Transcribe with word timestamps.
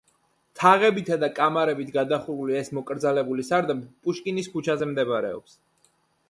თაღებითა 0.59 1.17
და 1.23 1.27
კამარებით 1.39 1.91
გადახურული 1.97 2.57
ეს 2.61 2.71
მოკრძალებული 2.77 3.45
სარდაფი 3.51 3.87
პუშკინის 4.09 4.51
ქუჩაზე 4.57 4.89
მდებარეობს. 4.95 5.55